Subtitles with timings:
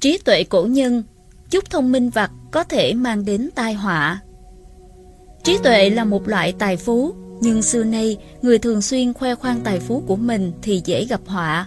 [0.00, 1.02] Trí tuệ cổ nhân,
[1.50, 4.20] chút thông minh vặt có thể mang đến tai họa.
[5.44, 9.60] Trí tuệ là một loại tài phú, nhưng xưa nay người thường xuyên khoe khoang
[9.64, 11.66] tài phú của mình thì dễ gặp họa.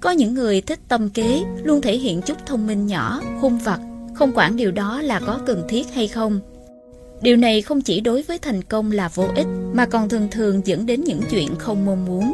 [0.00, 3.80] Có những người thích tâm kế, luôn thể hiện chút thông minh nhỏ, hung vặt,
[4.14, 6.40] không quản điều đó là có cần thiết hay không.
[7.22, 10.60] Điều này không chỉ đối với thành công là vô ích, mà còn thường thường
[10.64, 12.32] dẫn đến những chuyện không mong muốn.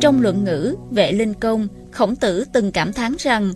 [0.00, 3.52] Trong luận ngữ, vệ linh công, khổng tử từng cảm thán rằng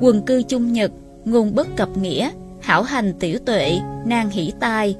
[0.00, 0.90] quần cư chung nhật,
[1.24, 4.96] ngôn bất cập nghĩa, hảo hành tiểu tuệ, nan hỷ tai.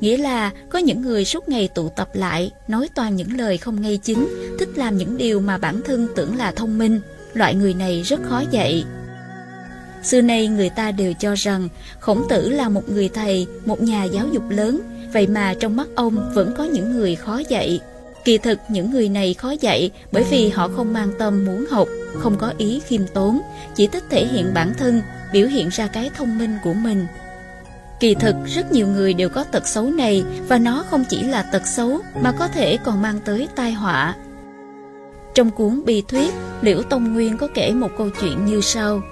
[0.00, 3.82] Nghĩa là có những người suốt ngày tụ tập lại, nói toàn những lời không
[3.82, 7.00] ngay chính, thích làm những điều mà bản thân tưởng là thông minh.
[7.32, 8.84] Loại người này rất khó dạy.
[10.02, 11.68] Xưa nay người ta đều cho rằng
[12.00, 14.80] khổng tử là một người thầy, một nhà giáo dục lớn,
[15.12, 17.80] vậy mà trong mắt ông vẫn có những người khó dạy.
[18.24, 21.88] Kỳ thực những người này khó dạy bởi vì họ không mang tâm muốn học,
[22.14, 23.40] không có ý khiêm tốn,
[23.74, 27.06] chỉ thích thể hiện bản thân, biểu hiện ra cái thông minh của mình.
[28.00, 31.42] Kỳ thực rất nhiều người đều có tật xấu này và nó không chỉ là
[31.42, 34.14] tật xấu mà có thể còn mang tới tai họa.
[35.34, 39.02] Trong cuốn Bi Thuyết, Liễu Tông Nguyên có kể một câu chuyện như sau.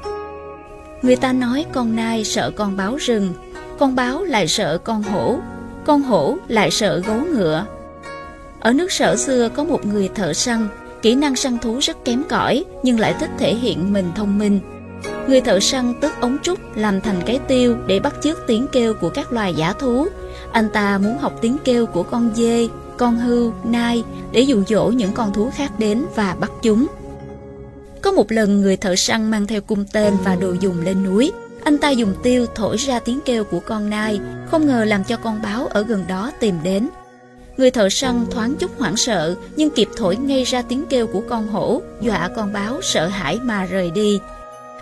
[1.02, 3.32] Người ta nói con nai sợ con báo rừng,
[3.78, 5.38] con báo lại sợ con hổ,
[5.84, 7.66] con hổ lại sợ gấu ngựa.
[8.60, 10.68] Ở nước sở xưa có một người thợ săn,
[11.02, 14.60] kỹ năng săn thú rất kém cỏi nhưng lại thích thể hiện mình thông minh.
[15.28, 18.94] Người thợ săn tức ống trúc làm thành cái tiêu để bắt chước tiếng kêu
[18.94, 20.06] của các loài giả thú.
[20.52, 24.86] Anh ta muốn học tiếng kêu của con dê, con hưu, nai để dụ dỗ
[24.86, 26.86] những con thú khác đến và bắt chúng.
[28.02, 31.32] Có một lần người thợ săn mang theo cung tên và đồ dùng lên núi.
[31.64, 34.20] Anh ta dùng tiêu thổi ra tiếng kêu của con nai,
[34.50, 36.88] không ngờ làm cho con báo ở gần đó tìm đến.
[37.56, 41.22] Người thợ săn thoáng chút hoảng sợ, nhưng kịp thổi ngay ra tiếng kêu của
[41.28, 44.20] con hổ, dọa con báo sợ hãi mà rời đi.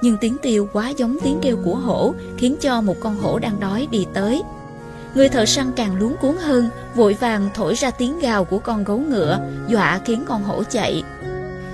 [0.02, 3.60] Nhưng tiếng tiêu quá giống tiếng kêu của hổ, khiến cho một con hổ đang
[3.60, 4.42] đói đi tới.
[5.14, 8.84] Người thợ săn càng luống cuốn hơn, vội vàng thổi ra tiếng gào của con
[8.84, 9.38] gấu ngựa,
[9.68, 11.02] dọa khiến con hổ chạy.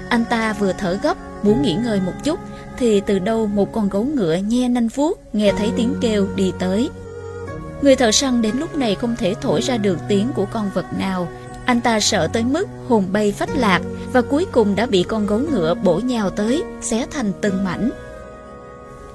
[0.09, 2.41] Anh ta vừa thở gấp, muốn nghỉ ngơi một chút,
[2.79, 6.53] thì từ đâu một con gấu ngựa nhe nanh vuốt, nghe thấy tiếng kêu đi
[6.59, 6.91] tới.
[7.83, 10.87] Người thợ săn đến lúc này không thể thổi ra được tiếng của con vật
[10.99, 11.29] nào.
[11.65, 13.81] Anh ta sợ tới mức hồn bay phách lạc
[14.13, 17.91] và cuối cùng đã bị con gấu ngựa bổ nhào tới, xé thành từng mảnh.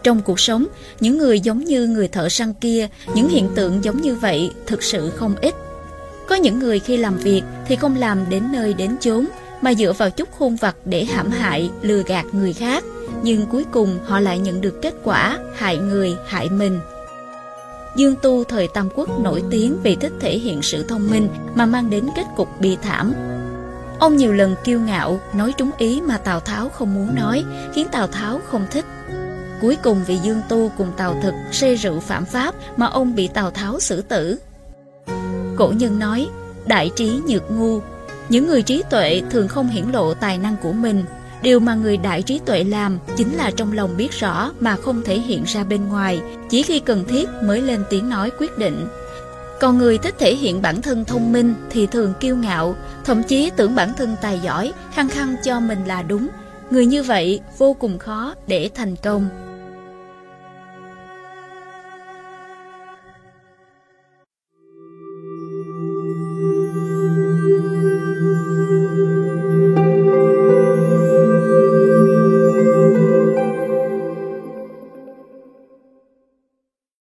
[0.04, 0.66] Trong cuộc sống,
[1.00, 4.84] những người giống như người thợ săn kia, những hiện tượng giống như vậy thực
[4.84, 5.56] sự không ít.
[6.28, 9.26] Có những người khi làm việc thì không làm đến nơi đến chốn,
[9.62, 12.84] mà dựa vào chút khôn vặt để hãm hại, lừa gạt người khác.
[13.24, 16.80] Nhưng cuối cùng họ lại nhận được kết quả hại người, hại mình.
[17.96, 21.66] Dương Tu thời Tam Quốc nổi tiếng vì thích thể hiện sự thông minh mà
[21.66, 23.14] mang đến kết cục bi thảm.
[24.00, 27.88] Ông nhiều lần kiêu ngạo, nói trúng ý mà Tào Tháo không muốn nói, khiến
[27.92, 28.86] Tào Tháo không thích.
[29.62, 33.28] Cuối cùng vì Dương Tu cùng Tào Thực xê rượu phạm pháp mà ông bị
[33.28, 34.40] Tào Tháo xử tử.
[35.56, 36.28] Cổ nhân nói,
[36.66, 37.80] đại trí nhược ngu.
[38.30, 41.04] Những người trí tuệ thường không hiển lộ tài năng của mình.
[41.46, 45.02] Điều mà người đại trí tuệ làm chính là trong lòng biết rõ mà không
[45.06, 48.88] thể hiện ra bên ngoài, chỉ khi cần thiết mới lên tiếng nói quyết định.
[49.60, 52.76] Còn người thích thể hiện bản thân thông minh thì thường kiêu ngạo,
[53.06, 56.28] thậm chí tưởng bản thân tài giỏi, khăng khăng cho mình là đúng.
[56.70, 59.45] Người như vậy vô cùng khó để thành công.